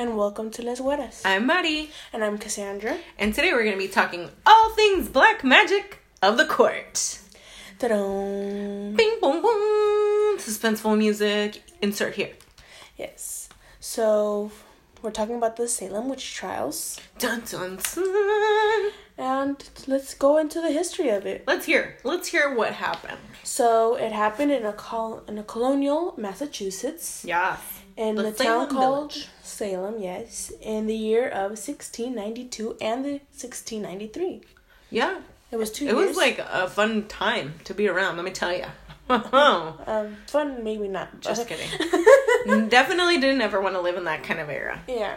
[0.00, 1.22] and welcome to Las Gueras.
[1.24, 1.90] I'm Mari.
[2.12, 2.96] and I'm Cassandra.
[3.18, 7.18] and today we're going to be talking all things black magic of the court.
[7.78, 7.96] Ta-da.
[8.96, 10.38] Bing, boom, boom.
[10.38, 11.62] Suspenseful music.
[11.82, 12.30] Insert here.
[12.96, 13.48] Yes.
[13.78, 14.50] So,
[15.02, 18.90] we're talking about the Salem witch trials, Dun, dun, dun.
[19.18, 19.56] and
[19.86, 21.44] let's go into the history of it.
[21.46, 21.96] Let's hear.
[22.04, 23.18] Let's hear what happened.
[23.44, 27.56] So, it happened in a col- in a colonial Massachusetts, Yeah.
[27.96, 29.28] in The town called Village.
[29.60, 30.00] Salem.
[30.00, 34.42] Yes, in the year of 1692 and the 1693.
[34.90, 35.20] Yeah.
[35.52, 36.08] It was two It years.
[36.08, 38.66] was like a fun time to be around, let me tell you.
[39.10, 41.20] Um fun, maybe not.
[41.20, 41.68] Just kidding.
[42.68, 44.80] Definitely didn't ever want to live in that kind of era.
[44.86, 45.16] yeah.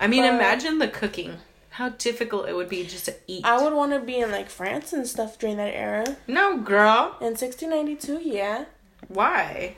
[0.00, 1.38] I mean, But- imagine the cooking.
[1.78, 3.44] How difficult it would be just to eat.
[3.46, 6.04] I would want to be in like France and stuff during that era.
[6.26, 7.16] no, girl.
[7.20, 8.64] In 1692, yeah.
[9.08, 9.76] Why?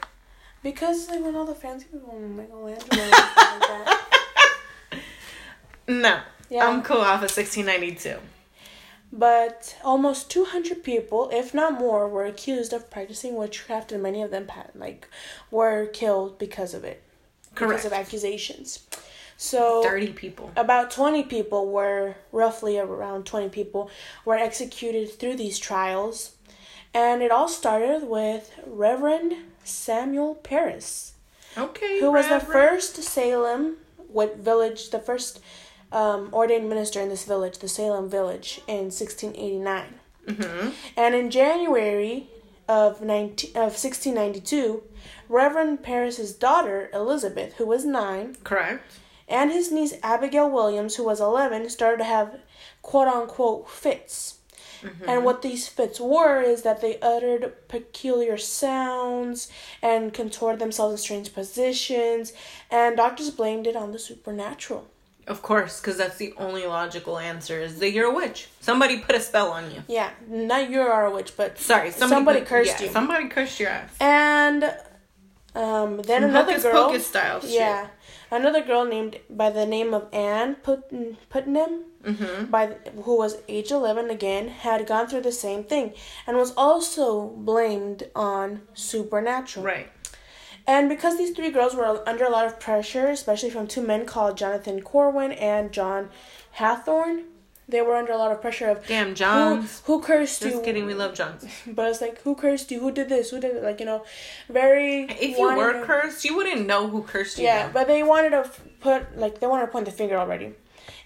[0.64, 4.00] Because like when all the fancy people were Michelangelo and like that.
[5.86, 6.20] No.
[6.48, 6.66] Yeah.
[6.66, 8.16] I'm cool off of 1692.
[9.12, 14.30] But almost 200 people, if not more, were accused of practicing witchcraft, and many of
[14.30, 15.08] them like
[15.50, 17.02] were killed because of it,
[17.54, 17.70] Correct.
[17.70, 18.80] because of accusations.
[19.36, 20.50] So Dirty people.
[20.56, 23.90] about 20 people were roughly around 20 people
[24.24, 26.32] were executed through these trials,
[26.94, 29.34] and it all started with Reverend
[29.64, 31.12] Samuel Parris.
[31.56, 32.00] Okay.
[32.00, 33.76] who was the first Salem
[34.08, 35.38] what village, the first
[35.92, 40.00] um, ordained minister in this village, the Salem village, in 1689.
[40.26, 40.72] Mhm.
[40.96, 42.28] And in January
[42.68, 44.82] of 19, of 1692,
[45.28, 48.82] Reverend Parris's daughter Elizabeth, who was nine, Correct.
[49.28, 52.40] and his niece Abigail Williams, who was 11, started to have
[52.82, 54.38] quote unquote fits.
[55.06, 59.48] And what these fits were is that they uttered peculiar sounds
[59.82, 62.32] and contorted themselves in strange positions,
[62.70, 64.88] and doctors blamed it on the supernatural.
[65.26, 68.48] Of course, because that's the only logical answer is that you're a witch.
[68.60, 69.82] Somebody put a spell on you.
[69.88, 72.92] Yeah, not you are a witch, but Sorry, somebody, Somebody put- cursed yeah, you.
[72.92, 73.90] Somebody cursed your ass.
[74.00, 74.64] and
[75.54, 77.52] um, then Some another girl, pocus style shit.
[77.52, 77.86] yeah,
[78.30, 80.90] another girl named by the name of Anne Put-
[81.30, 81.84] Putnam.
[82.04, 82.44] Mm-hmm.
[82.50, 85.92] by the, who was age 11 again had gone through the same thing
[86.26, 89.88] and was also blamed on supernatural Right.
[90.66, 94.04] and because these three girls were under a lot of pressure especially from two men
[94.06, 96.10] called jonathan corwin and john
[96.58, 97.24] hathorne
[97.66, 99.80] they were under a lot of pressure of Damn, who, Johns.
[99.86, 100.84] who cursed you Just kidding.
[100.84, 101.46] We love Johns.
[101.66, 104.04] but it's like who cursed you who did this who did it like you know
[104.50, 107.44] very If you were to- cursed, you wouldn't know who cursed you.
[107.44, 108.50] yeah, but they wanted to
[108.80, 110.52] put like they wanted to point the finger already,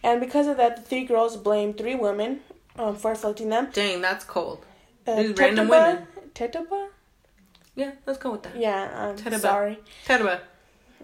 [0.02, 2.40] and because of that, the three girls blamed three women
[2.76, 3.68] um, for afflicting them.
[3.72, 4.64] Dang, that's cold.
[5.06, 6.06] Uh, These random women.
[6.34, 6.88] Tetaba?
[7.74, 8.56] Yeah, let's go with that.
[8.56, 9.40] Yeah, I'm Tetaba.
[9.40, 9.78] sorry.
[10.06, 10.40] Tedaba.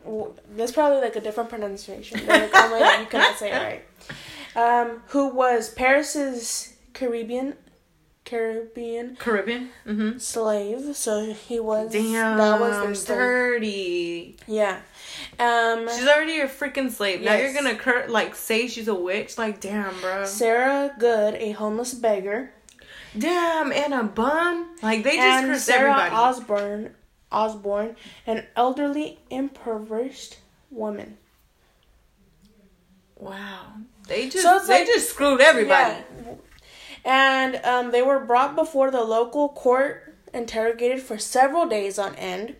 [0.04, 2.26] W- That's probably like a different pronunciation.
[2.26, 3.84] Like, oh my you cannot say it right.
[4.56, 7.56] Um, who was Parris's Caribbean,
[8.24, 9.68] Caribbean Caribbean.
[9.86, 10.18] Mm-hmm.
[10.18, 10.96] slave?
[10.96, 11.92] So he was.
[11.92, 13.18] Damn, that was their slave.
[13.18, 14.36] dirty.
[14.46, 14.80] Yeah.
[15.38, 17.20] Um, She's already a freaking slave.
[17.20, 19.36] Now you're gonna cur- like say she's a witch.
[19.36, 20.24] Like, damn, bro.
[20.24, 22.50] Sarah Good, a homeless beggar.
[23.16, 24.74] Damn, and a bum.
[24.82, 26.14] Like they just cursed Sarah everybody.
[26.14, 26.94] Osborne,
[27.30, 27.96] Osborne,
[28.26, 30.38] an elderly, impoverished
[30.70, 31.18] woman.
[33.16, 33.74] wow.
[34.08, 35.94] They just So they like- just screwed everybody.
[35.94, 36.34] Yeah.
[37.04, 42.56] And um, they were brought before the local court, interrogated for several days on end,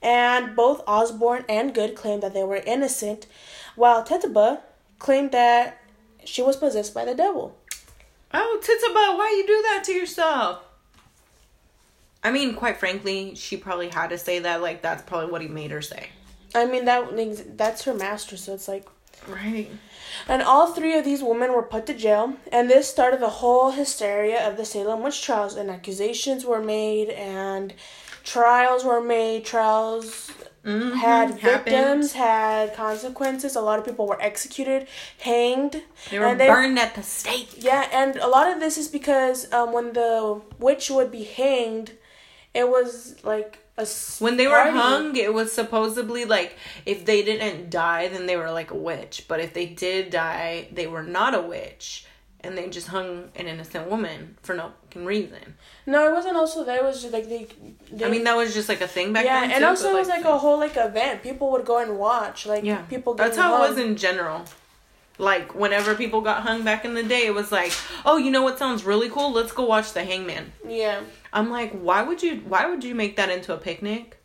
[0.00, 3.26] and both Osborne and Good claimed that they were innocent,
[3.74, 4.60] while Tetaba
[4.98, 5.80] claimed that
[6.24, 7.56] she was possessed by the devil.
[8.32, 10.62] Oh, Titsaba, why you do that to yourself?
[12.22, 14.60] I mean, quite frankly, she probably had to say that.
[14.60, 16.10] Like, that's probably what he made her say.
[16.54, 18.86] I mean that that's her master, so it's like
[19.26, 19.68] Right.
[20.28, 23.70] And all three of these women were put to jail, and this started the whole
[23.72, 25.54] hysteria of the Salem witch trials.
[25.56, 27.72] And accusations were made, and
[28.24, 29.44] trials were made.
[29.44, 30.30] Trials
[30.64, 31.40] Mhm, had happened.
[31.64, 33.54] victims, had consequences.
[33.56, 34.88] A lot of people were executed,
[35.20, 35.82] hanged.
[36.10, 37.50] They were and they- burned at the stake.
[37.56, 41.92] Yeah, and a lot of this is because um, when the witch would be hanged,
[42.54, 43.60] it was like
[44.18, 48.50] When they were hung, it was supposedly like if they didn't die, then they were
[48.50, 49.26] like a witch.
[49.28, 52.04] But if they did die, they were not a witch.
[52.40, 55.54] And they just hung an innocent woman for no fucking reason.
[55.86, 56.36] No, it wasn't.
[56.36, 57.48] Also, that it was just like they.
[57.90, 59.50] they I mean, that was just like a thing back yeah, then.
[59.50, 61.22] and too, also it was like a whole like event.
[61.22, 63.14] People would go and watch, like Yeah, people.
[63.14, 64.44] That's how it was in general.
[65.18, 67.72] Like whenever people got hung back in the day, it was like,
[68.06, 69.32] oh, you know what sounds really cool?
[69.32, 70.52] Let's go watch the Hangman.
[70.66, 71.00] Yeah,
[71.32, 72.36] I'm like, why would you?
[72.46, 74.16] Why would you make that into a picnic?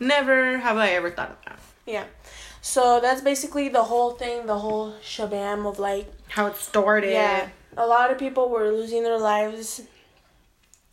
[0.00, 1.58] Never have I ever thought of that.
[1.86, 2.04] yeah.
[2.60, 7.12] So that's basically the whole thing, the whole shabam of like How it started.
[7.12, 9.82] yeah, a lot of people were losing their lives,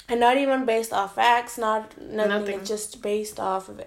[0.09, 2.65] and not even based off facts, not nothing, Nothing.
[2.65, 3.81] Just based off of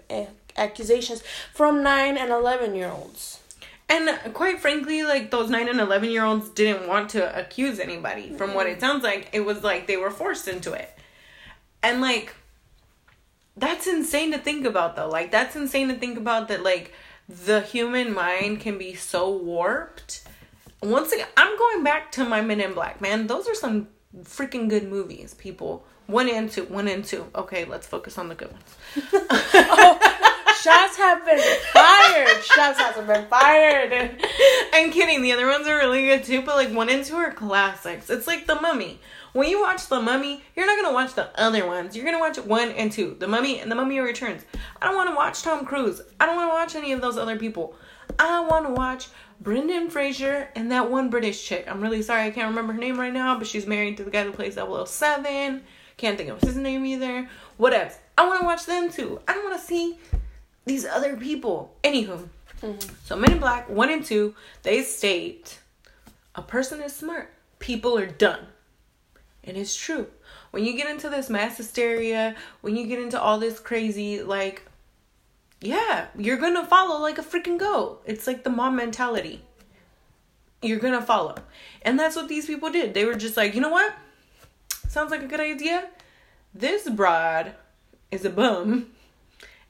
[0.56, 1.22] accusations
[1.54, 3.40] from nine and eleven year olds.
[3.88, 8.34] And quite frankly, like those 9 and 11 year olds didn't want to accuse anybody.
[8.36, 8.80] From what it mm-hmm.
[8.80, 10.90] sounds like, it was like they were forced into it.
[11.82, 12.34] And like,
[13.56, 15.08] that's insane to think about though.
[15.08, 16.92] Like, that's insane to think about that, like,
[17.28, 20.26] the human mind can be so warped.
[20.82, 23.26] Once again, I'm going back to my Men in Black, man.
[23.26, 23.88] Those are some
[24.22, 25.84] freaking good movies, people.
[26.06, 27.26] One and two, one and two.
[27.34, 28.76] Okay, let's focus on the good ones.
[29.70, 29.98] Oh,
[30.62, 31.38] Shots have been
[31.72, 32.42] fired.
[32.42, 34.20] Shots have been fired.
[34.72, 35.22] I'm kidding.
[35.22, 38.10] The other ones are really good too, but like one and two are classics.
[38.10, 39.00] It's like The Mummy.
[39.34, 41.94] When you watch The Mummy, you're not gonna watch the other ones.
[41.94, 43.16] You're gonna watch one and two.
[43.20, 44.44] The Mummy and The Mummy Returns.
[44.82, 46.00] I don't want to watch Tom Cruise.
[46.18, 47.76] I don't want to watch any of those other people.
[48.18, 49.08] I want to watch
[49.40, 51.66] Brendan Fraser and that one British chick.
[51.68, 54.10] I'm really sorry I can't remember her name right now, but she's married to the
[54.10, 55.62] guy that plays 007.
[55.96, 57.28] Can't think of his name either.
[57.58, 57.92] Whatever.
[58.16, 59.20] I want to watch them too.
[59.28, 59.98] I don't want to see
[60.68, 61.74] these other people.
[61.82, 62.28] Anywho,
[62.62, 62.94] mm-hmm.
[63.04, 65.58] so Men in Black one and two, they state
[66.34, 68.40] a person is smart, people are dumb,
[69.42, 70.06] and it's true.
[70.50, 74.62] When you get into this mass hysteria, when you get into all this crazy, like,
[75.60, 78.02] yeah, you're gonna follow like a freaking goat.
[78.06, 79.42] It's like the mom mentality.
[80.62, 81.34] You're gonna follow,
[81.82, 82.94] and that's what these people did.
[82.94, 83.94] They were just like, you know what?
[84.88, 85.88] Sounds like a good idea.
[86.54, 87.54] This broad
[88.10, 88.90] is a bum.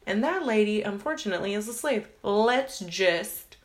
[0.08, 2.08] And that lady, unfortunately, is a slave.
[2.22, 3.58] Let's just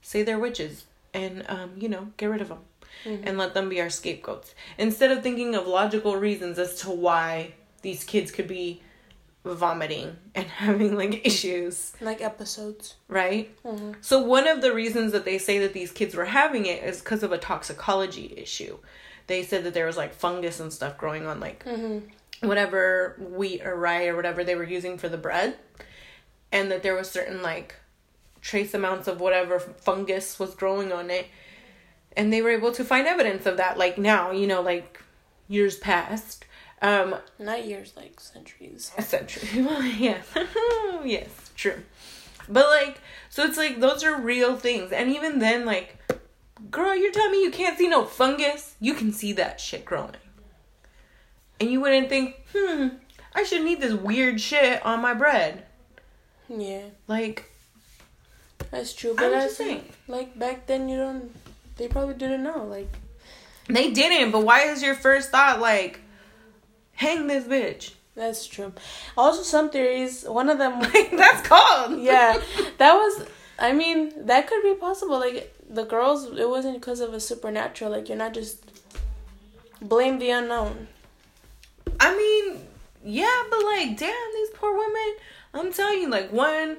[0.00, 2.60] say they're witches and, um, you know, get rid of them
[3.04, 3.28] mm-hmm.
[3.28, 4.54] and let them be our scapegoats.
[4.78, 7.52] Instead of thinking of logical reasons as to why
[7.82, 8.80] these kids could be
[9.44, 12.94] vomiting and having like issues, Like episodes.
[13.08, 13.54] right?
[13.62, 13.92] Mm-hmm.
[14.00, 17.00] So, one of the reasons that they say that these kids were having it is
[17.00, 18.78] because of a toxicology issue.
[19.26, 22.08] They said that there was like fungus and stuff growing on like mm-hmm.
[22.42, 25.56] Whatever wheat or rye or whatever they were using for the bread
[26.50, 27.74] and that there was certain like
[28.40, 31.26] trace amounts of whatever fungus was growing on it
[32.16, 35.00] and they were able to find evidence of that like now you know like
[35.48, 36.44] years past.
[36.80, 38.90] Um Not years, like centuries.
[38.98, 39.48] a century.
[39.62, 40.22] Well yeah
[41.04, 41.82] yes true.
[42.48, 44.90] But like so it's like those are real things.
[44.92, 45.96] And even then like
[46.70, 48.74] girl you're telling me you can't see no fungus?
[48.80, 50.16] You can see that shit growing
[51.62, 52.88] and you wouldn't think hmm
[53.34, 55.64] i should need this weird shit on my bread
[56.48, 57.48] Yeah, like
[58.70, 59.14] that's true.
[59.16, 61.30] But just think like back then, you don't.
[61.76, 62.64] They probably didn't know.
[62.64, 62.88] Like,
[63.68, 66.00] they didn't but why is your first thought like
[66.94, 68.74] hang this bitch that's true.
[69.16, 70.24] Also, some theories.
[70.24, 70.80] One of them.
[71.16, 72.38] that's called yeah,
[72.78, 73.26] that was.
[73.58, 75.18] I mean, that could be possible.
[75.18, 77.90] Like the girls, it wasn't because of a supernatural.
[77.90, 78.70] Like you're not just
[79.80, 80.88] blame the unknown.
[82.04, 82.66] I mean,
[83.04, 85.14] yeah, but like, damn, these poor women.
[85.54, 86.78] I'm telling you, like, one,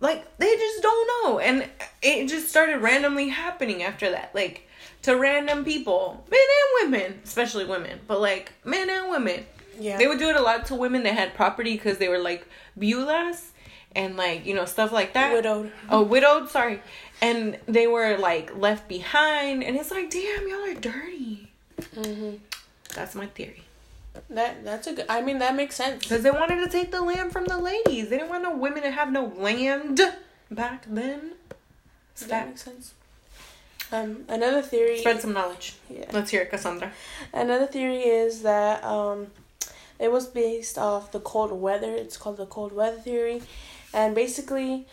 [0.00, 1.38] like, they just don't know.
[1.38, 1.68] And
[2.02, 4.34] it just started randomly happening after that.
[4.34, 4.68] Like,
[5.02, 9.44] to random people, men and women, especially women, but like, men and women.
[9.78, 9.98] Yeah.
[9.98, 12.46] They would do it a lot to women that had property because they were like
[12.78, 13.48] viudas
[13.96, 15.32] and like, you know, stuff like that.
[15.32, 15.72] Widowed.
[15.88, 16.82] Oh, widowed, sorry.
[17.20, 19.64] And they were like left behind.
[19.64, 21.50] And it's like, damn, y'all are dirty.
[21.94, 22.34] hmm
[22.94, 23.62] That's my theory.
[24.30, 25.06] That that's a good.
[25.08, 26.04] I mean, that makes sense.
[26.04, 28.08] Because they wanted to take the land from the ladies.
[28.08, 30.00] They didn't want no women to have no land
[30.50, 31.32] back then.
[32.12, 32.94] It's That makes sense.
[33.90, 34.98] Um, another theory.
[34.98, 35.74] Spread some knowledge.
[35.90, 36.06] Yeah.
[36.12, 36.92] Let's hear it, Cassandra.
[37.32, 39.28] Another theory is that um,
[39.98, 41.94] it was based off the cold weather.
[41.94, 43.42] It's called the cold weather theory,
[43.92, 44.86] and basically,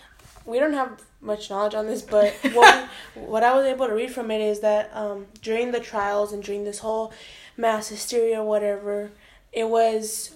[0.45, 4.11] we don't have much knowledge on this, but what what I was able to read
[4.11, 7.13] from it is that um, during the trials and during this whole
[7.59, 9.11] mass hysteria, whatever,
[9.51, 10.31] it was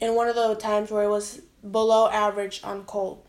[0.00, 3.24] in one of the times where it was below average on cold.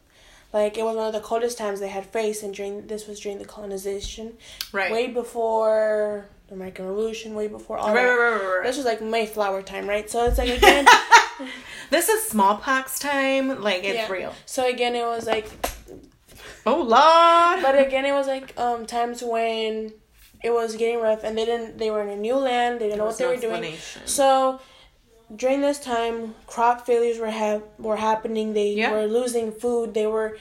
[0.51, 3.19] Like it was one of the coldest times they had faced, and during this was
[3.19, 4.33] during the colonization,
[4.71, 4.91] Right.
[4.91, 8.09] way before the American Revolution, way before all Right, that.
[8.09, 8.63] right, right, right, right.
[8.63, 10.09] This was like Mayflower time, right?
[10.09, 10.85] So it's like again,
[11.91, 13.61] This is smallpox time.
[13.61, 14.11] Like, it's Yeah.
[14.11, 14.33] real.
[14.45, 15.47] so again it was like,
[16.65, 17.63] Oh, Lord.
[17.63, 19.93] but again it was like um times when
[20.43, 22.99] it was getting rough, and they didn't, they were in a new land, they didn't
[22.99, 23.75] know what they were doing.
[24.05, 24.59] So
[25.35, 28.53] during this time, crop failures were ha- were happening.
[28.53, 28.91] They Yeah.
[28.91, 29.93] were losing food.
[29.93, 30.37] They were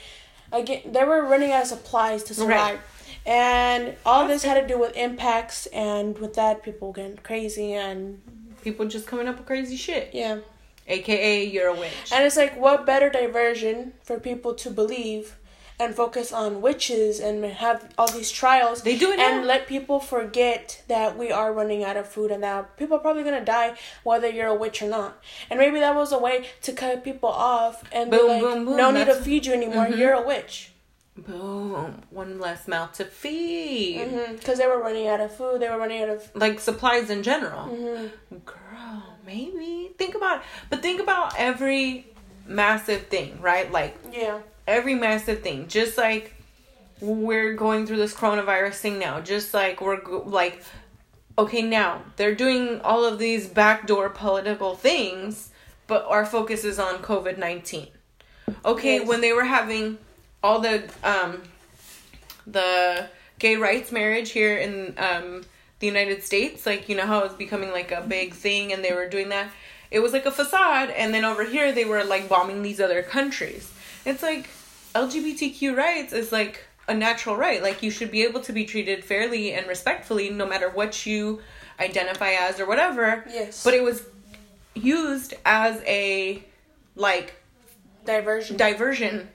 [0.53, 2.79] again they were running out of supplies to survive.
[3.27, 8.21] And all this had to do with impacts, and with that, people getting crazy, and
[8.63, 10.11] People just coming up with crazy shit.
[10.13, 10.39] yeah.
[10.87, 11.93] AKA, you're a witch.
[12.13, 15.37] And it's like, what better diversion for people to believe
[15.81, 18.83] and focus on witches and have all these trials.
[18.83, 19.47] They do it and now.
[19.47, 23.23] let people forget that we are running out of food and that people are probably
[23.23, 25.23] gonna die whether you're a witch or not.
[25.51, 28.65] And maybe that was a way to cut people off and be Boom, like, boom,
[28.65, 28.77] boom.
[28.77, 29.87] no need to feed you anymore.
[29.87, 29.99] Mhm.
[29.99, 30.73] You're a witch.
[31.17, 32.03] Boom.
[32.11, 34.09] One less mouth to feed.
[34.39, 35.61] Because they were running out of food.
[35.61, 36.31] They were running out of.
[36.35, 37.67] Like supplies in general.
[37.67, 38.37] Mm-hmm.
[38.45, 39.91] Girl, maybe.
[39.99, 40.45] Think about it.
[40.71, 42.07] but think about every
[42.47, 43.71] massive thing, right?
[43.71, 44.39] Like Yeah.
[44.69, 45.67] Every massive thing.
[45.67, 46.35] Just like
[47.01, 49.21] we're going through this coronavirus thing now.
[49.21, 50.63] Just like we're like
[51.39, 55.51] okay, now they're doing all of these backdoor political things,
[55.87, 57.87] but our focus is on COVID-19.
[58.65, 59.07] Okay, Yes.
[59.09, 59.99] when they were having
[60.43, 61.43] all the um
[62.47, 63.09] the
[63.39, 65.45] gay rights marriage here in um
[65.81, 68.93] the United States, like you know how it's becoming like a big thing and they
[68.93, 69.51] were doing that.
[69.91, 73.03] It was like a facade and then over here they were like bombing these other
[73.03, 73.73] countries.
[74.05, 74.49] It's like
[74.99, 77.63] LGBTQ rights is like a natural right.
[77.63, 81.41] Like you should be able to be treated fairly and respectfully no matter what you
[81.79, 83.25] identify as or whatever.
[83.29, 83.63] Yes.
[83.63, 84.05] But it was
[84.75, 86.43] used as a
[86.97, 87.35] like
[88.05, 88.57] Diversion.
[88.57, 89.29] diversion.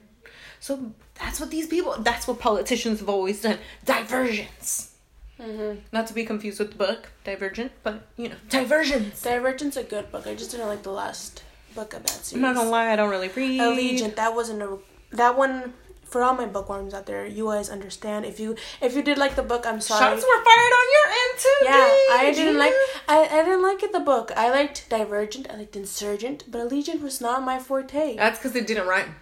[0.59, 3.59] So that's what these people, that's what politicians have always done.
[3.85, 4.95] Diversions.
[5.39, 5.79] mm-hmm.
[5.91, 9.21] Not to be confused with the book, Divergent, but you know, diversions.
[9.21, 10.25] Divergent's a good book.
[10.25, 11.43] I just didn't like the last
[11.75, 12.33] book of that series.
[12.33, 13.59] I'm not gonna lie, I don't really read.
[13.59, 14.15] Allegiant.
[14.15, 14.77] That wasn't a.
[15.13, 15.73] That one.
[16.05, 18.23] For all my bookworms out there, you guys understand.
[18.23, 19.99] If you if you did like the book, I'm sorry.
[20.15, 21.59] Shots were fired on your end too.
[21.65, 22.73] yeah, I didn't like.
[23.07, 23.91] I, I didn't like it.
[23.93, 24.31] The book.
[24.37, 25.49] I liked Divergent.
[25.49, 28.15] I liked Insurgent, but Allegiant was not my forte.
[28.15, 29.15] That's because it didn't rhyme.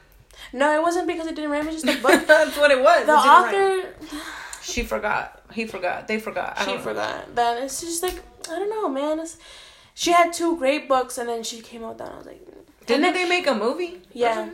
[0.52, 1.66] no, it wasn't because it didn't rhyme.
[1.70, 2.28] It was just the book.
[2.28, 3.06] That's what it was.
[3.06, 3.96] the It author,
[4.62, 5.42] She forgot.
[5.54, 6.10] He forgot.
[6.10, 6.56] They forgot.
[6.58, 7.36] I she forgot.
[7.36, 8.22] That it's just like
[8.52, 9.20] I don't know, man.
[9.22, 9.38] It's,
[9.94, 12.12] she had two great books, and then she came out with that.
[12.12, 12.42] I was like,
[12.86, 14.02] Didn't then, they make a movie?
[14.12, 14.50] Yeah.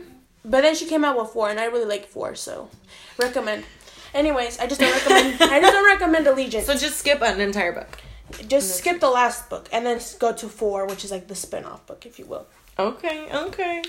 [0.50, 2.68] But then she came out with four, and I really like four, so
[3.18, 3.64] recommend.
[4.14, 5.42] Anyways, I just don't recommend.
[5.42, 6.62] I just don't recommend Allegiant.
[6.64, 7.88] So just skip an entire book.
[8.48, 11.86] just skip the last book and then go to four, which is like the spin-off
[11.86, 12.46] book, if you will.
[12.78, 13.28] Okay.
[13.32, 13.82] Okay.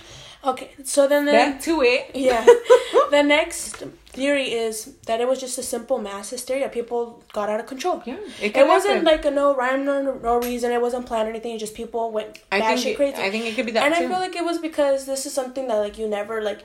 [0.44, 2.12] Okay, so then the Back to it.
[2.16, 2.46] yeah,
[3.12, 3.84] the next
[4.20, 4.76] theory is
[5.08, 6.68] that it was just a simple mass hysteria.
[6.80, 7.02] People
[7.38, 7.98] got out of control.
[8.06, 8.18] Yeah.
[8.46, 9.06] It, could wasn't happen.
[9.14, 9.98] like a no rhyme nor
[10.30, 10.72] no reason.
[10.78, 11.56] It wasn't planned or anything.
[11.56, 12.98] It just people went I batshit think.
[12.98, 13.22] crazy.
[13.28, 14.04] I think it could be that and too.
[14.04, 16.62] I feel like it was because this is something that like you never like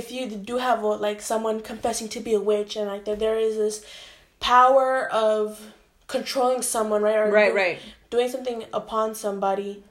[0.00, 3.18] if you do have a, like someone confessing to be a witch and like that
[3.24, 3.76] there is this
[4.40, 5.72] power of
[6.06, 7.50] controlling someone right or right.
[7.50, 7.78] do- Right.
[8.10, 9.82] doing something upon somebody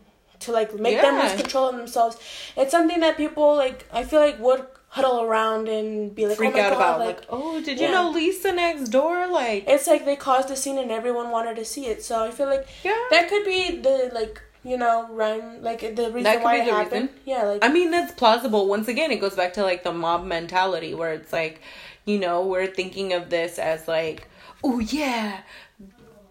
[0.41, 2.17] to like make them lose control of themselves
[2.55, 6.55] it's something that people like i feel like would huddle around and be like Freak
[6.55, 7.91] oh out god about like, like, oh, did you yeah.
[7.93, 9.27] know Lisa next door?
[9.27, 12.31] Like, it's like they caused a scene and everyone wanted to see it so i
[12.31, 12.97] feel like yeah.
[13.11, 16.67] that could be the like you know rhyme like the reason That could why it
[16.67, 17.19] happened reason.
[17.25, 18.67] yeah like I mean, that's plausible.
[18.67, 21.61] Once again, it goes back to like the mob mentality where it's like,
[22.05, 24.27] you know, we're thinking of this as like,
[24.63, 25.41] oh yeah,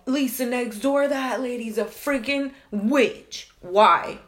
[0.06, 3.50] Lisa next door, that lady's a freaking witch.
[3.60, 4.18] Why?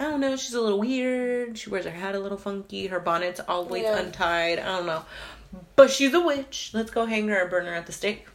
[0.00, 0.34] I don't know.
[0.34, 1.58] She's a little weird.
[1.58, 2.86] She wears her hat a little funky.
[2.86, 3.98] Her bonnet's always Yeah.
[3.98, 4.58] untied.
[4.58, 5.04] I don't know.
[5.76, 6.70] But she's a witch.
[6.72, 8.26] Let's go hang her and burn her at the stake.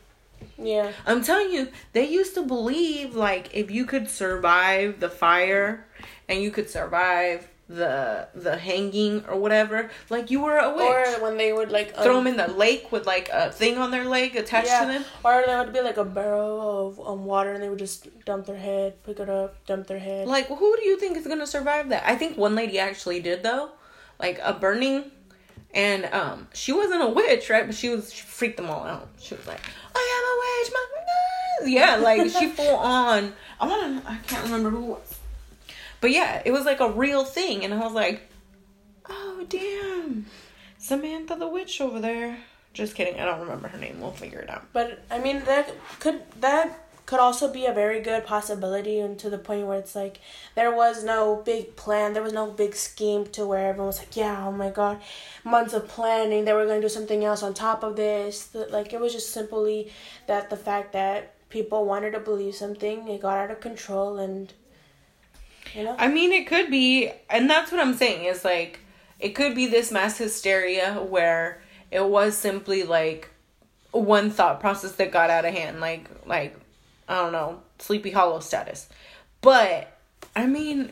[0.59, 5.87] yeah I'm telling you, they used to believe like if you could survive the fire
[6.29, 10.85] and you could survive the the hanging or whatever, like you were a witch.
[10.85, 13.77] or when they would like um, Throw them in the lake with like a thing
[13.79, 15.05] on their leg attached yeah, to them.
[15.23, 18.45] or there would be like a barrel of um, water and they would just dump
[18.45, 21.47] their head pick it up dump their head Like, who do you think is gonna
[21.47, 22.03] survive that?
[22.05, 23.71] I think one lady actually did though,
[24.19, 25.09] like a burning,
[25.73, 27.65] and um, she wasn't a witch, right?
[27.65, 29.09] But she was she freaked them all out.
[29.19, 29.59] She was like,
[29.95, 33.33] "I am a witch, my yeah." Like she full on.
[33.59, 34.11] I want to.
[34.11, 34.97] I can't remember who
[36.01, 38.21] but yeah, it was like a real thing, and I was like,
[39.09, 40.25] "Oh damn,
[40.77, 42.37] Samantha the witch over there."
[42.73, 43.19] Just kidding.
[43.19, 44.01] I don't remember her name.
[44.01, 44.67] We'll figure it out.
[44.73, 49.29] But I mean that could that could also be a very good possibility and to
[49.29, 50.19] the point where it's like
[50.55, 54.17] there was no big plan, there was no big scheme to where everyone was like,
[54.17, 55.01] Yeah, oh my god,
[55.43, 58.49] months of planning, they were gonna do something else on top of this.
[58.53, 59.91] Like it was just simply
[60.27, 64.51] that the fact that people wanted to believe something, it got out of control and
[65.83, 65.95] know?
[65.97, 68.79] I mean, it could be, and that's what I'm saying is like,
[69.19, 73.29] it could be this mass hysteria where it was simply like
[73.91, 76.55] one thought process that got out of hand, like like
[77.07, 78.89] I don't know, Sleepy Hollow status.
[79.41, 79.97] But
[80.35, 80.91] I mean,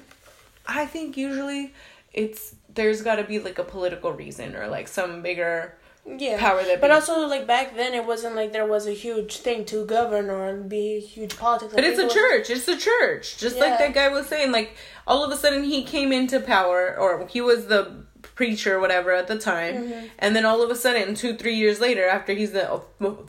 [0.65, 1.73] I think usually
[2.13, 6.37] it's there's got to be like a political reason or like some bigger yeah.
[6.39, 9.37] power that But be- also, like back then, it wasn't like there was a huge
[9.37, 11.73] thing to govern or be huge politics.
[11.73, 12.49] But it's it a was- church.
[12.49, 13.37] It's a church.
[13.37, 13.63] Just Yeah.
[13.65, 14.75] like that guy was saying, like
[15.07, 17.91] all of a sudden he came into power, or he was the
[18.35, 20.05] preacher or whatever at the time, Mm-hmm.
[20.19, 22.81] and then all of a sudden, two three years later, after he's the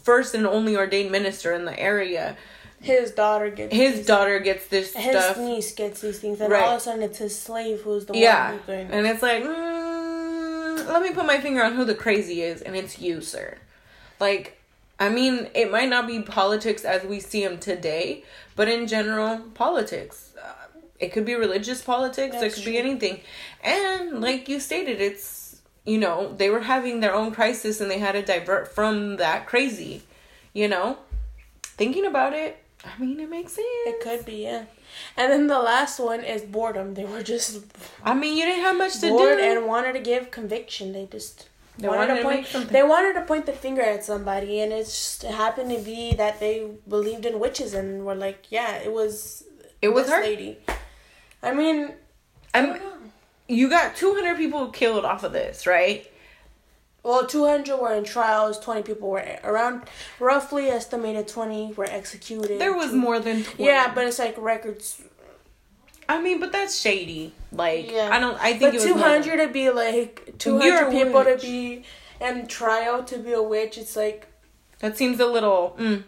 [0.02, 2.36] first and only ordained minister in the area,
[2.80, 5.02] His daughter gets his daughter gets this stuff.
[5.02, 5.38] his stuff.
[5.38, 6.62] niece gets these things, and Right.
[6.62, 8.92] all of a sudden it's his slave who's the Yeah, one who's doing it.
[8.92, 9.73] and it's like, mm,
[10.86, 13.58] let me put my finger on who the crazy is, and it's you, sir.
[14.20, 14.60] Like,
[14.98, 18.24] I mean, it might not be politics as we see them today,
[18.56, 20.32] but in general, politics.
[20.40, 22.36] Uh, it could be religious politics.
[22.36, 23.20] it That's could be anything,
[23.62, 27.98] and like you stated, it's you know they were having their own crisis, and they
[27.98, 30.02] had to divert from that crazy.
[30.52, 30.98] You know,
[31.62, 33.66] thinking about it, I mean, it makes sense.
[33.86, 34.64] It could be, yeah.
[35.16, 36.94] And then the last one is boredom.
[36.94, 37.64] They were just
[38.02, 39.44] I mean, you didn't have much to bored do.
[39.44, 40.92] and wanted to give conviction.
[40.92, 41.48] They just
[41.78, 42.46] They wanted, wanted to point.
[42.46, 42.72] something.
[42.72, 46.38] They wanted to point the finger at somebody, and it just happened to be that
[46.40, 49.44] they believed in witches and were like, "Yeah, it was
[49.82, 50.20] it was her.
[50.20, 50.58] lady."
[51.42, 51.92] I mean,
[52.54, 52.92] I I'm, don't know.
[53.48, 56.06] you got 200 people killed off of this, right?
[57.04, 59.82] Well, 200 were in trials, 20 people were around,
[60.18, 62.58] roughly estimated 20 were executed.
[62.58, 63.62] There was more than 20.
[63.62, 65.02] Yeah, but it's like records.
[66.08, 67.34] I mean, but that's shady.
[67.52, 68.08] Like, Yeah.
[68.10, 71.24] I don't, I think But it was more 200 to be like, 200 You're people
[71.24, 71.84] to be
[72.22, 74.26] in trial to be a witch, it's like,
[74.80, 76.04] that seems a little mm,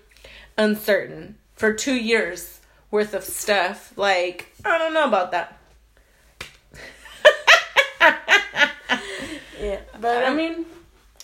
[0.57, 1.37] uncertain.
[1.55, 2.61] For two years
[2.91, 3.93] worth of stuff.
[3.97, 5.59] Like, I don't know about that.
[9.61, 9.81] yeah.
[9.99, 10.67] But I mean,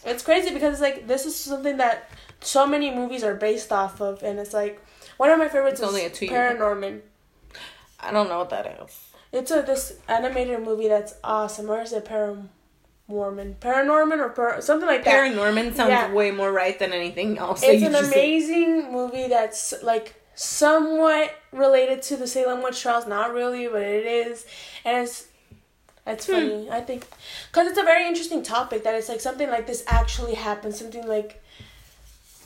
[0.04, 4.00] it's crazy because it's like, this is something that so many movies are based off
[4.00, 4.84] of, and it's like,
[5.16, 7.00] one of my favorites It's is only a Paranorman.
[8.00, 8.98] I don't know what that is.
[9.30, 11.70] It's a this animated movie that's awesome.
[11.70, 12.48] Or is it Paranorman?
[13.08, 15.14] Paranorman or par- something like that.
[15.14, 16.12] Paranorman sounds Yeah.
[16.12, 17.62] way more right than anything else.
[17.62, 18.04] It's an said.
[18.04, 23.06] amazing movie that's like somewhat related to the Salem witch trials.
[23.06, 24.44] Not really, but it is,
[24.84, 25.28] and it's
[26.06, 26.32] it's Hmm.
[26.32, 26.68] funny.
[26.70, 27.06] I think
[27.50, 30.74] because it's a very interesting topic that it's like something like this actually happened.
[30.74, 31.42] Something like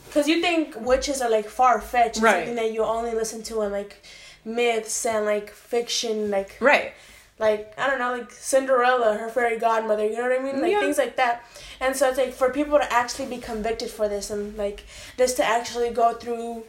[0.07, 2.37] because you think witches are like far fetched, Right.
[2.47, 4.03] something that you only listen to in like
[4.45, 6.93] myths and like fiction, like Right.
[7.39, 10.05] like I don't know, like Cinderella, her fairy godmother.
[10.07, 10.61] You know what I mean?
[10.63, 10.81] Like Yeah.
[10.81, 11.43] things like that.
[11.81, 14.85] And so it's like for people to actually be convicted for this and like
[15.17, 16.65] this to actually go through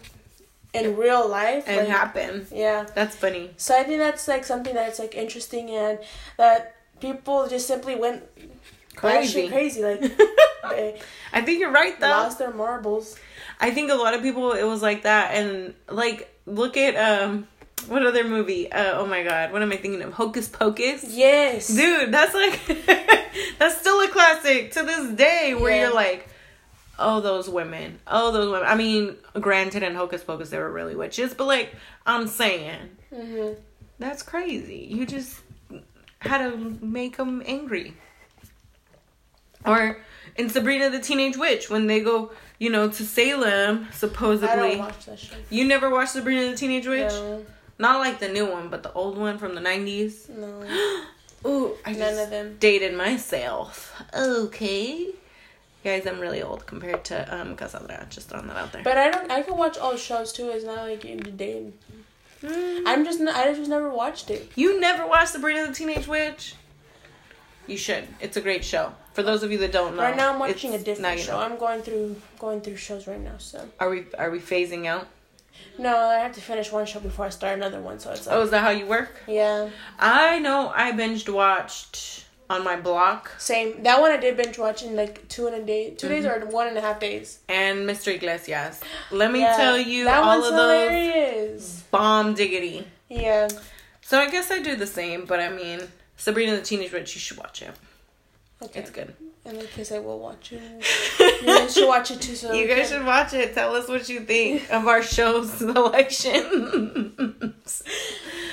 [0.73, 2.47] in real life And like, happen.
[2.51, 2.85] Yeah.
[2.93, 3.51] That's funny.
[3.57, 5.99] So I think that's like something that's like interesting and
[6.37, 8.23] that people just simply went
[8.95, 9.47] Crazy.
[9.47, 9.83] crazy.
[9.83, 10.01] Like
[11.33, 12.09] I think you're right, though.
[12.09, 13.17] lost their marbles.
[13.59, 17.47] I think a lot of people it was like that and like look at um
[17.87, 18.71] what other movie?
[18.71, 20.13] Uh, oh my god, what am I thinking of?
[20.13, 21.03] Hocus Pocus?
[21.07, 21.67] Yes.
[21.67, 22.59] Dude, that's like
[23.59, 25.81] that's still a classic to this day where Yeah.
[25.85, 26.27] you're like
[26.99, 27.99] Oh, those women.
[28.07, 28.67] Oh, those women.
[28.67, 31.75] I mean, granted, in Hocus Pocus, they were really witches, but like,
[32.07, 32.79] I'm saying,
[33.13, 33.49] hmm
[33.99, 34.87] that's crazy.
[34.89, 35.39] You just
[36.19, 37.93] had to make them angry.
[39.65, 39.97] Or
[40.35, 44.55] in Sabrina the Teenage Witch, when they go, you know, to Salem, I supposedly.
[44.55, 45.35] don't watch that show.
[45.49, 47.11] You never watched Sabrina the Teenage Witch?
[47.11, 47.45] No.
[47.79, 50.29] Not like the new one, but the old one from the 90s.
[50.29, 50.63] No.
[51.49, 52.57] Ooh, I None just of them.
[52.59, 54.01] dated myself.
[54.15, 55.09] Okay.
[55.83, 58.07] Guys, I'm really old compared to um Cassandra.
[58.09, 58.83] Just throwing that out there.
[58.83, 59.31] But I don't.
[59.31, 60.49] I can watch all shows too.
[60.49, 61.71] It's not like in the day.
[62.41, 62.83] Mm.
[62.85, 63.19] I'm just.
[63.21, 64.51] I just never watched it.
[64.55, 66.55] You never watched Sabrina the Teenage Witch?
[67.65, 68.07] You should.
[68.19, 68.93] It's a great show.
[69.13, 71.39] For those of you that don't know, right now, I'm watching a different show.
[71.39, 73.37] I'm going through going through shows right now.
[73.39, 75.07] So Are we are we phasing out?
[75.79, 77.99] no, I have to finish one show before I start another one.
[77.99, 79.15] So it's like, Oh, is that how you work?
[79.27, 80.71] yeah, I know.
[80.75, 83.83] I binged watched on my block same.
[83.83, 86.43] That one I did binge watch in like two and a day, 2 days Mm-hmm.
[86.43, 87.39] or one and a half days.
[87.49, 88.13] and Mr.
[88.13, 88.79] Iglesias.
[89.11, 91.83] Let me Yeah, tell you, that all one's of those hilarious.
[91.91, 92.87] bomb diggity.
[93.09, 93.47] Yeah,
[94.01, 95.79] So I guess I do the same, but I mean,
[96.17, 97.71] Sabrina the Teenage Witch, you should watch it.
[98.63, 98.79] okay.
[98.81, 99.13] It's good.
[99.45, 100.61] In that case, I will watch it.
[101.41, 102.35] you guys should watch it too.
[102.35, 103.53] So you guys can- should watch it.
[103.53, 107.13] Tell us what you think of our show's selection.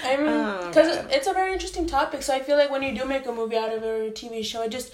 [0.04, 2.23] I mean, Oh, because it's a very interesting topic.
[2.23, 4.11] So I feel like when you do make a movie out of it or a
[4.11, 4.93] TV show, it just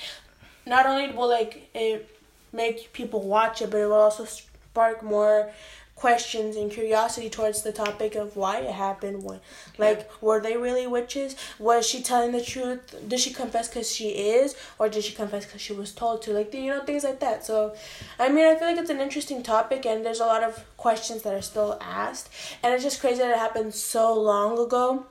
[0.67, 2.15] not only will like it
[2.53, 5.51] make people watch it, but it will also spark more
[5.97, 9.23] questions and curiosity towards the topic of why it happened.
[9.23, 9.43] What,
[9.79, 11.37] like, were they really witches?
[11.59, 12.95] Was she telling the truth?
[13.07, 16.33] Did she confess because she is, or did she confess because she was told to?
[16.33, 17.45] Like, you know, things like that.
[17.45, 17.75] So,
[18.19, 21.23] I mean, I feel like it's an interesting topic, and there's a lot of questions
[21.23, 22.31] that are still asked,
[22.63, 25.07] and it's just crazy that it happened so long ago,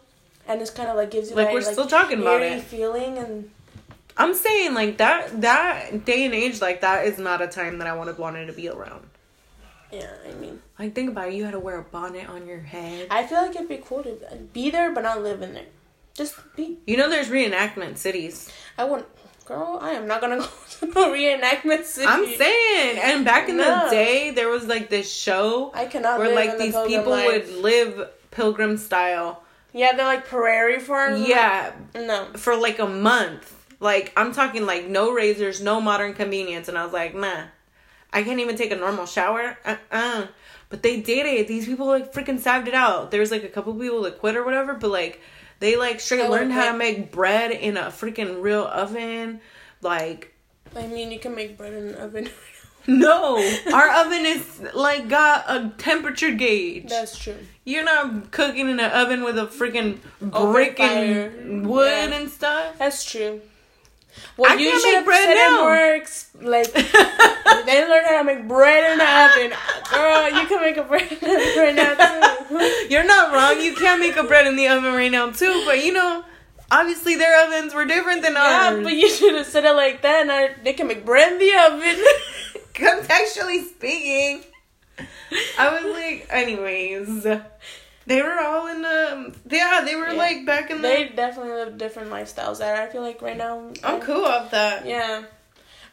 [0.50, 2.62] and it's kind of like gives you like that, we're still talking about it.
[2.64, 3.50] feeling, and
[4.18, 7.88] I'm saying like that that day and age like that is not a time that
[7.88, 9.06] I would have wanted to be around.
[9.92, 12.60] yeah, I mean, Like think about it, you had to wear a bonnet on your
[12.60, 13.08] head.
[13.10, 14.18] I feel like it'd be cool to
[14.54, 15.66] be there but not live in there.
[16.16, 16.78] Just be.
[16.86, 18.52] You know there's reenactment cities.
[18.78, 19.08] I wouldn't.
[19.46, 20.48] girl, I am not gonna go
[20.80, 22.08] to no reenactment city.
[22.08, 23.86] I'm saying, and back in No.
[23.86, 27.26] the day, there was like this show I cannot where like these people life.
[27.28, 29.44] would live pilgrim style.
[29.74, 31.28] Yeah, they're like prairie farms.
[31.28, 32.28] Yeah, No.
[32.36, 33.56] for like a month.
[33.80, 37.44] Like I'm talking like no razors, no modern convenience, and I was like, nah,
[38.12, 39.58] I can't even take a normal shower.
[39.66, 40.28] Uh uh
[40.70, 41.48] But they did it.
[41.48, 43.12] These people like freaking saved it out.
[43.12, 45.22] There's like a couple people that quit or whatever, but like
[45.60, 49.40] they like straight I learned how to make bread in a freaking real oven.
[49.82, 50.34] Like
[50.76, 52.30] I mean, you can make bread in an oven.
[52.88, 53.38] no,
[53.74, 56.90] our oven is like got a temperature gauge.
[56.90, 57.36] That's true.
[57.66, 62.18] You're not cooking in an oven with a freaking brick and wood Yeah.
[62.18, 62.78] and stuff.
[62.80, 63.42] That's true.
[64.38, 65.68] Well, I you can't should make bread now.
[65.94, 69.58] ex- like they learn how to make bread in the oven.
[69.92, 71.94] Girl, you can make a bread in the oven right now
[72.50, 72.88] too.
[72.90, 73.62] You're not wrong.
[73.64, 76.24] You can make a bread in the oven right now too, but you know,
[76.72, 78.84] obviously their ovens were different than Yeah, ours.
[78.84, 80.22] but you should have said it like that.
[80.22, 82.04] And I, they can make bread in the oven.
[82.74, 84.44] Contextually speaking,
[85.58, 87.24] I was like, anyways,
[88.06, 90.14] they were all in the um, yeah, they were Yeah.
[90.14, 90.88] like back in the.
[90.88, 92.60] they definitely live different lifestyles.
[92.60, 93.72] That I feel like right now.
[93.84, 94.86] I'm cool with that.
[94.86, 95.24] Yeah,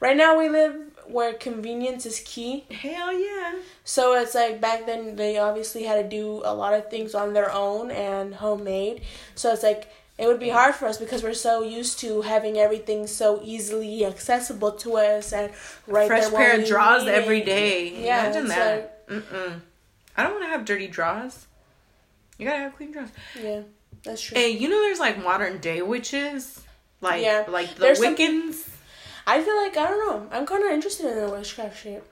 [0.01, 0.77] right now we live
[1.09, 2.65] where convenience is key.
[2.71, 3.55] Hell yeah.
[3.85, 7.33] So it's like back then they obviously had to do a lot of things on
[7.33, 9.03] their own and homemade.
[9.35, 12.57] So it's like it would be hard for us because we're so used to having
[12.59, 15.52] everything so easily accessible to us and
[15.87, 17.42] right Fresh pair of we drawers need every
[18.05, 19.07] Yeah, Imagine that.
[19.09, 19.61] Mm-mm.
[20.16, 21.46] I don't want to have dirty drawers.
[22.38, 23.11] You gotta have clean drawers.
[23.40, 23.61] Yeah,
[24.02, 24.37] that's true.
[24.38, 26.61] Hey, you know there's like modern day witches,
[27.00, 27.44] like Yeah.
[27.48, 28.68] like the There's some- Wiccans.
[29.26, 30.29] I feel like I don't know.
[30.31, 32.05] I'm kind of interested in the witchcraft shit.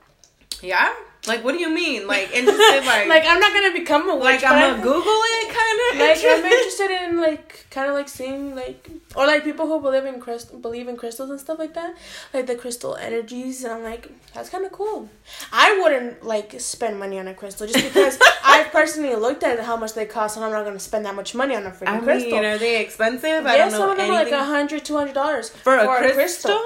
[0.61, 0.93] Yeah.
[1.27, 2.07] Like, what do you mean?
[2.07, 2.83] Like interested?
[2.85, 4.23] Like, Like I'm not gonna become a witch.
[4.41, 5.01] like I'm gonna Google
[5.37, 5.99] it, kind of.
[5.99, 10.05] Like I'm interested in like kind of like seeing like or like people who believe
[10.05, 11.95] in crystal believe in crystals and stuff like that,
[12.33, 15.09] like the crystal energies, and I'm like that's kind of cool.
[15.51, 19.77] I wouldn't like spend money on a crystal just because I personally looked at how
[19.77, 21.99] much they cost, and I'm not gonna spend that much money on a freaking I
[21.99, 22.31] crystal.
[22.31, 23.45] mean, are they expensive?
[23.45, 25.75] I yeah, don't know some of them are like a hundred, two hundred dollars For
[25.77, 26.59] a crystal?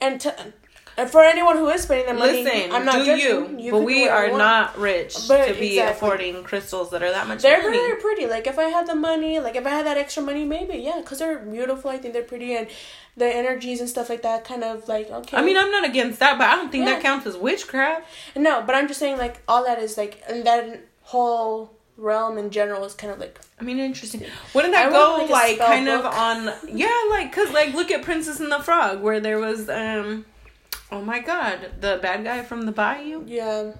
[0.00, 0.20] and.
[0.22, 0.34] To,
[0.96, 3.58] and for anyone who is spending that money, Listen, I'm not do judging.
[3.58, 3.70] you?
[3.70, 5.94] but we are not rich But to be exactly.
[5.96, 7.76] affording crystals that are that much They're money.
[7.76, 8.26] very pretty.
[8.26, 10.98] Like if I had the money, like if I had that extra money, maybe yeah,
[11.00, 11.90] because they're beautiful.
[11.90, 12.68] I think they're pretty, and
[13.16, 15.36] the energies and stuff like that kind of like okay.
[15.36, 16.94] I mean, I'm not against that, but I don't think Yeah.
[16.94, 18.06] that counts as witchcraft.
[18.34, 22.50] no, but I'm just saying like all that is like and that whole realm in
[22.50, 24.22] general is kind of like I mean, interesting.
[24.54, 26.52] Wouldn't that want, go like, like, kind of on?
[26.68, 30.26] Yeah, like cause like look at Princess and the Frog, where there was um,
[30.92, 33.72] oh my god, the bad guy from the Bayou, yeah,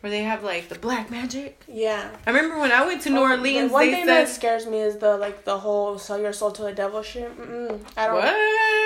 [0.00, 1.62] where they have like the black magic.
[1.68, 2.10] yeah.
[2.26, 4.28] I remember when I went to New Oh, Orleans, the one they thing said that
[4.28, 7.30] scares me is the like the whole sell your soul to the devil shit.
[7.38, 8.16] Mm-mm, I don't.
[8.16, 8.34] what?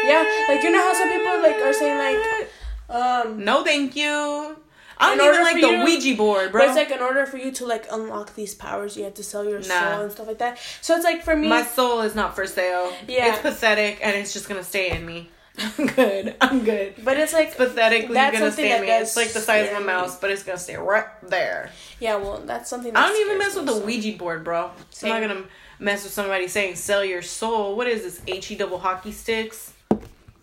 [0.06, 2.48] Yeah, like, you know how some people, like, are saying, like,
[2.88, 4.56] Um, no, thank you.
[4.98, 6.60] I don't even like the to- Ouija board, bro.
[6.62, 9.24] But it's like in order for you to like unlock these powers, you have to
[9.24, 9.64] sell your Nah.
[9.94, 10.58] soul and stuff like that.
[10.80, 12.92] So it's like for me, My soul is not for sale.
[13.08, 13.32] Yeah.
[13.32, 15.28] It's pathetic and it's just gonna stay in me.
[15.78, 16.34] I'm good.
[16.40, 16.94] I'm good.
[17.04, 18.88] but it's like It's pathetically gonna stay me.
[18.88, 21.70] It's like the size of a mouse, but it's gonna stay right there.
[22.00, 22.94] yeah, well, that's something.
[22.94, 24.70] I don't even mess with the so- Ouija board, bro.
[25.02, 25.44] I'm not gonna
[25.78, 27.76] mess with somebody saying sell your soul.
[27.76, 28.20] What is this?
[28.26, 29.72] H E double hockey sticks?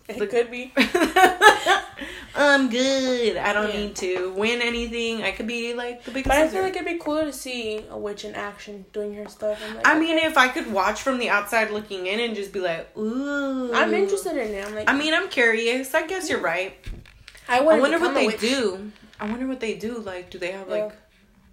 [0.09, 0.73] It could be.
[2.35, 3.37] I'm good.
[3.37, 3.77] I don't Yeah.
[3.77, 5.21] need to win anything.
[5.23, 6.29] I could be like the biggest.
[6.29, 9.27] But I feel like it'd be cooler to see a witch in action doing her
[9.29, 9.59] stuff.
[9.75, 12.59] Like, I mean, if I could watch from the outside looking in and just be
[12.59, 13.71] like, ooh.
[13.73, 14.65] I'm interested in it.
[14.67, 15.93] I'm like, I mean, I'm curious.
[15.93, 16.75] I guess you're right.
[17.47, 18.39] I, I wonder what they witch.
[18.41, 18.91] do.
[19.19, 19.99] I wonder what they do.
[19.99, 20.85] Like, do they have Yeah.
[20.85, 20.93] like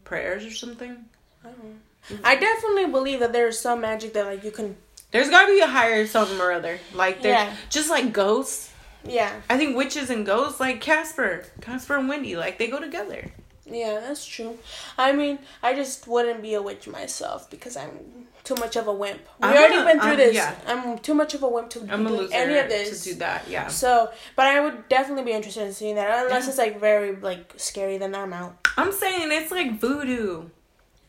[0.05, 0.97] prayers or something?
[1.45, 2.19] I don't know.
[2.25, 4.77] I definitely believe that there's some magic that like you can.
[5.11, 6.79] There's got to be a higher something or other.
[6.95, 7.55] Like, there's Yeah.
[7.69, 8.71] just like ghosts.
[9.03, 13.33] Yeah, I think witches and ghosts, like Casper, Casper and Wendy, like they go together.
[13.65, 14.59] yeah, that's true.
[14.99, 18.93] I mean, I just wouldn't be a witch myself because I'm too much of a
[18.93, 19.21] wimp.
[19.41, 20.35] We I'm already a- been through I'm- this.
[20.35, 20.55] yeah.
[20.67, 23.03] I'm too much of a wimp to I'm do any of this.
[23.05, 23.45] to do that.
[23.49, 23.69] Yeah.
[23.69, 26.27] So, but I would definitely be interested in seeing that.
[26.27, 26.49] Unless Yeah.
[26.51, 28.57] it's like very like scary, then I'm out.
[28.77, 30.51] I'm saying it's like voodoo.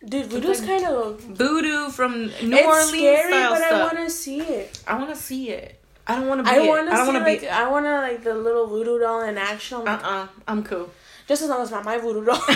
[0.03, 4.09] Dude, voodoo's kind of Voodoo from New it's Orleans scary, style but I want to
[4.09, 4.83] see it.
[4.87, 5.79] I want to see it.
[6.07, 7.49] I don't want to be I want to I see want to like be.
[7.49, 9.77] I want to like the little voodoo doll in action.
[9.81, 10.23] I'm Uh uh-uh.
[10.23, 10.27] uh.
[10.47, 10.89] i am cool.
[11.27, 12.41] Just as long as it's not my voodoo doll.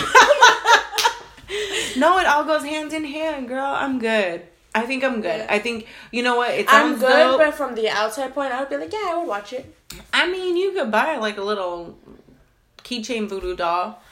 [1.96, 3.64] No, it all goes hand in hand, girl.
[3.64, 4.42] I'm good.
[4.74, 5.38] I think I'm good.
[5.38, 5.46] Yeah.
[5.48, 6.50] I think you know what?
[6.50, 7.38] It I'm good, dope.
[7.38, 9.74] but from the outside point, I would be like, yeah, I would watch it.
[10.12, 11.96] I mean, you could buy like a little
[12.84, 14.02] keychain voodoo doll.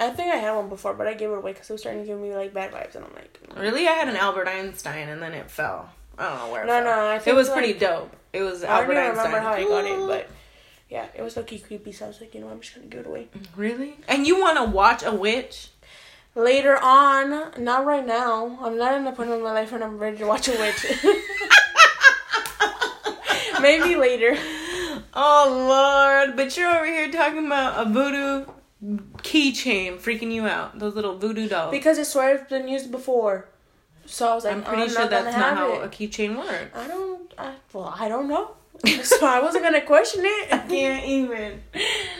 [0.00, 2.02] I think I had one before, but I gave it away because it was starting
[2.02, 3.60] to give me like bad vibes, and I'm like, mm.
[3.60, 5.90] Really, I had an Albert Einstein, and then it fell.
[6.16, 6.62] I don't know where.
[6.64, 6.84] It No, fell.
[6.84, 8.14] no, I think it was like- pretty dope.
[8.32, 9.26] It was Albert I don't Einstein.
[9.26, 10.28] remember how I got it, but
[10.90, 13.00] Yeah, it was looking creepy, so I was like, you know, I'm just gonna give
[13.00, 13.28] it away.
[13.56, 13.96] Really?
[14.08, 15.68] And you want to watch a witch?
[16.34, 18.58] Later on, not right now.
[18.62, 20.86] I'm not in the point of my life when I'm ready to watch a witch.
[23.60, 24.36] Maybe later.
[25.14, 26.36] Oh Lord!
[26.36, 28.44] But you're over here talking about a voodoo
[28.82, 30.78] keychain freaking you out.
[30.78, 31.70] Those little voodoo dolls.
[31.70, 33.48] Because it's swear it's been used before.
[34.06, 35.84] So I was like, I'm pretty oh, I'm sure not that's not how it.
[35.84, 36.74] a keychain works.
[36.74, 37.34] I don't.
[37.36, 38.52] I, well, I don't know.
[39.02, 40.52] so I wasn't gonna question it.
[40.52, 41.62] I can't even.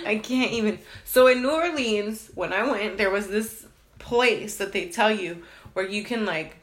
[0.05, 0.79] I can't even.
[1.05, 3.66] So in New Orleans, when I went, there was this
[3.99, 6.58] place that they tell you where you can like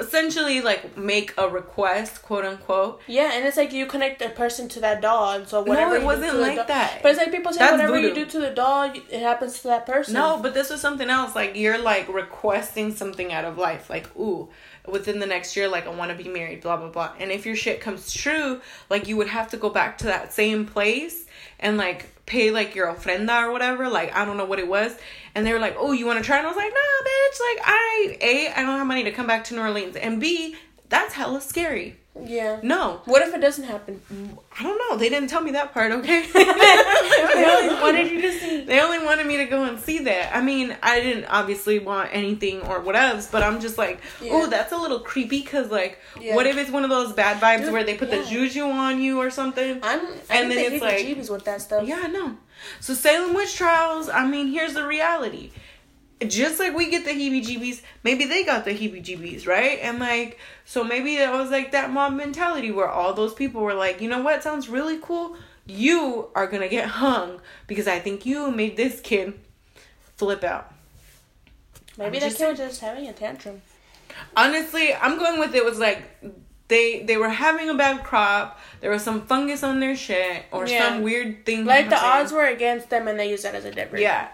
[0.00, 3.00] essentially like make a request, quote unquote.
[3.06, 5.94] Yeah, and it's like you connect a person to that doll, and so whatever.
[5.94, 7.00] No, it wasn't like doll- that.
[7.02, 9.68] But it's like people say That's whatever you do to the doll, it happens to
[9.68, 10.14] that person.
[10.14, 11.34] No, but this was something else.
[11.34, 13.90] Like you're like requesting something out of life.
[13.90, 14.48] Like, ooh,
[14.86, 17.12] within the next year, like I want to be married, blah blah blah.
[17.18, 18.60] And if your shit comes true,
[18.90, 21.26] like you would have to go back to that same place
[21.60, 23.88] and like pay like your ofrenda or whatever.
[23.88, 24.96] Like I don't know what it was.
[25.34, 26.38] And they were like, oh, you want to try?
[26.38, 27.40] And I was like, no, bitch.
[27.40, 30.56] Like I a I don't have money to come back to New Orleans, and b
[30.88, 31.98] that's hella scary.
[32.22, 32.60] Yeah.
[32.62, 34.00] No, What if it doesn't happen?
[34.56, 34.96] I don't know.
[34.96, 35.90] They didn't tell me that part.
[35.90, 36.24] Okay.
[36.32, 38.64] they only wanted you to see.
[38.64, 40.34] They only wanted me to go and see that.
[40.34, 44.30] I mean, I didn't obviously want anything or whatevs, but I'm just like, Yeah.
[44.34, 46.36] oh, that's a little creepy because, like, Yeah.
[46.36, 48.18] what if it's one of those bad vibes Dude, where they put yeah.
[48.22, 49.80] the juju on you or something?
[49.82, 50.00] I'm.
[50.06, 51.86] I And then it's the like- with that stuff.
[51.86, 52.36] Yeah, I know.
[52.80, 55.50] So, Salem Witch Trials, I mean, here's the reality.
[56.26, 59.78] Just like we get the heebie jeebies, maybe they got the heebie jeebies, right?
[59.82, 63.74] And like, so maybe it was like that mob mentality where all those people were
[63.74, 65.36] like, you know what sounds really cool?
[65.66, 69.34] You are gonna get hung because I think you made this kid
[70.16, 70.72] flip out.
[71.98, 73.62] Maybe that kid was just having a tantrum.
[74.36, 76.02] Honestly, I'm going with it was like
[76.68, 78.58] they they were having a bad crop.
[78.80, 80.88] There was some fungus on their shit or Yeah.
[80.90, 81.64] some weird thing.
[81.64, 84.02] Like the odds were against them, and they used that as a difference.
[84.02, 84.28] Yeah,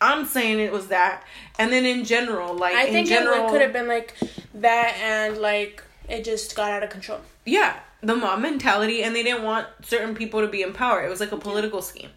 [0.00, 1.24] I'm saying it was that,
[1.58, 4.14] and then in general, like I in think general, it could have been like
[4.54, 7.20] that, and like it just got out of control.
[7.44, 11.04] yeah, the mob mentality, and they didn't want certain people to be in power.
[11.04, 12.10] It was like a political scheme.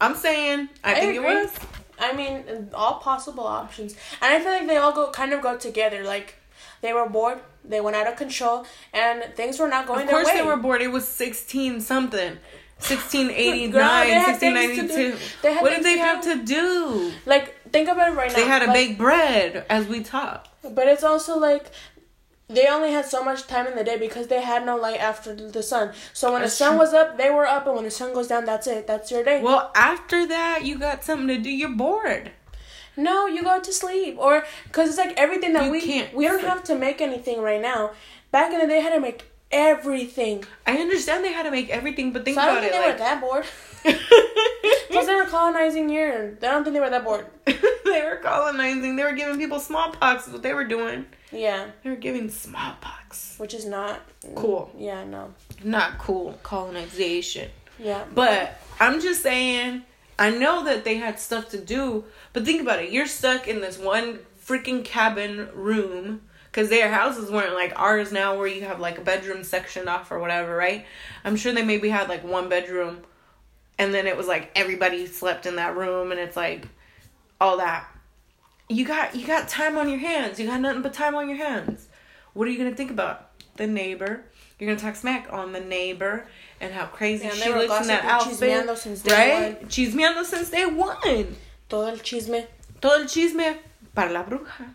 [0.00, 1.30] I'm saying, I, I think agree.
[1.30, 1.54] it was.
[2.00, 5.56] I mean, all possible options, and I feel like they all go kind of go
[5.56, 6.02] together.
[6.02, 6.36] Like
[6.80, 10.04] they were bored, they went out of control, and things were not going.
[10.04, 10.80] Of course, they were bored.
[10.82, 12.38] It was 16 something.
[12.82, 15.10] 1689, Girl, they had things to do.
[15.12, 15.62] 1692.
[15.62, 17.12] What did they have to do?
[17.26, 18.36] Like think about it right now.
[18.36, 20.48] They had to like, bake bread as we talk.
[20.62, 21.70] But it's also like
[22.48, 25.34] they only had so much time in the day because they had no light after
[25.34, 25.92] the sun.
[26.12, 26.78] So when That's the sun true.
[26.80, 28.86] was up, they were up, and when the sun goes down, that's it.
[28.86, 29.40] That's your day.
[29.42, 31.50] Well, after that, you got something to do.
[31.50, 32.32] You're bored.
[32.96, 36.26] no, you go to sleep, or because it's like everything that You we can't we
[36.26, 37.92] don't have to make anything right now.
[38.32, 40.44] Back in the day, they had to make everything.
[40.66, 42.78] I understand they had to make everything, but think So I don't about think it.
[42.78, 43.46] they like, were that bored.
[44.88, 47.26] Because they were colonizing here, and I don't think they were that bored.
[47.46, 48.94] they were colonizing.
[48.94, 50.26] They were giving people smallpox.
[50.26, 51.06] Is what they were doing.
[51.32, 53.36] Yeah, They were giving smallpox.
[53.38, 54.00] which is not
[54.34, 54.70] Cool.
[54.76, 55.32] Yeah, no.
[55.64, 56.38] Not cool.
[56.42, 57.50] Colonization.
[57.78, 59.82] Yeah, But I'm just saying,
[60.18, 62.92] I know that they had stuff to do, but think about it.
[62.92, 66.20] You're stuck in this one freaking cabin room
[66.52, 70.10] because their houses weren't like ours now where you have like a bedroom sectioned off
[70.10, 70.84] or whatever, right?
[71.24, 72.98] I'm sure they maybe had like one bedroom
[73.78, 76.68] and then it was like everybody slept in that room and it's like
[77.40, 77.88] all that.
[78.68, 80.38] You got you got time on your hands.
[80.38, 81.88] You got nothing but time on your hands.
[82.34, 83.30] What are you gonna think about?
[83.56, 84.24] The neighbor.
[84.58, 86.26] You're gonna talk smack on the neighbor
[86.60, 88.78] and how crazy and she looks in that outfit.
[88.78, 89.68] since day right?
[89.68, 91.34] Chismeando since day one.
[91.68, 92.46] todo el chisme.
[92.80, 93.56] Todo el chisme
[93.94, 94.74] para la bruja.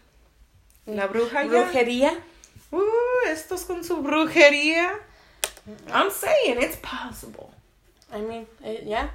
[0.88, 1.50] La bruja ya.
[1.50, 2.18] Brujería.
[2.72, 5.00] Uh, estos con su brujería.
[5.94, 7.54] I'm saying it's possible.
[8.12, 9.10] I mean, it, yeah.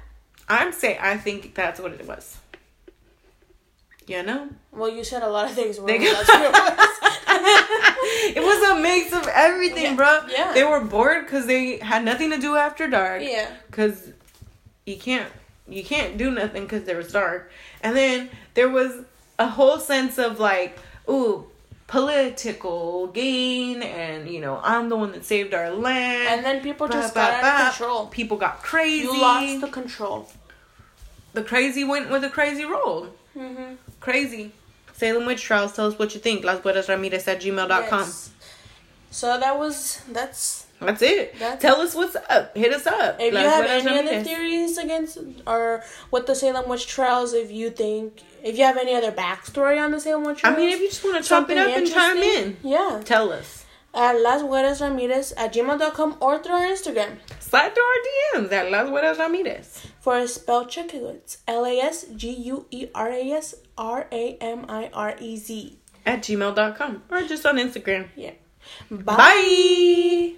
[0.47, 2.37] I'm saying I think that's what it was.
[4.05, 4.49] You know?
[4.71, 5.87] Well, you said a lot of things wrong.
[5.87, 6.89] They That's what it was.
[8.35, 10.19] it was a mix of everything, Yeah, bro.
[10.29, 10.51] yeah.
[10.53, 13.21] They were bored because they had nothing to do after dark.
[13.23, 13.49] yeah.
[13.67, 14.11] Because
[14.85, 15.31] you can't
[15.67, 17.49] you can't do nothing because there was dark.
[17.81, 19.05] And then there was
[19.39, 20.77] a whole sense of like,
[21.09, 21.47] ooh,
[21.87, 26.27] political gain, and you know, I'm the one that saved our land.
[26.29, 28.07] And then people Ba, just ba, got out of control.
[28.07, 29.03] People got crazy.
[29.03, 30.29] You lost the control.
[31.33, 33.15] the crazy went with the crazy rolled.
[33.37, 33.75] Mm-hmm.
[33.99, 34.51] Crazy.
[34.93, 35.73] Salem Witch Trials.
[35.73, 36.43] Tell us what you think.
[36.43, 37.99] Las Gueras Ramirez at gmail.com.
[37.99, 38.31] Yes.
[39.11, 40.62] So that was that's.
[40.85, 41.37] That's it.
[41.39, 41.85] That's Tell it.
[41.85, 42.55] us what's up.
[42.55, 43.17] Hit us up.
[43.19, 45.17] If like, you have any other theories against
[45.47, 49.81] or what the Salem witch trials, if you think, if you have any other backstory
[49.81, 51.67] on the Salem witch trials, I mean, if you just want to chop it up
[51.69, 53.65] and chime in, yeah, tell us.
[53.95, 57.17] At Las Gueras Ramirez at gmail.com or through our Instagram.
[57.39, 59.85] Slide through our DMs at Las Gueras Ramirez.
[60.01, 64.07] For a spell check, it's L A S G U E R A S R
[64.11, 65.77] A M I R E Z.
[66.07, 68.09] At gmail.com or just on Instagram.
[68.15, 68.31] Yeah.
[68.89, 69.15] Bye.
[69.15, 70.31] Bye.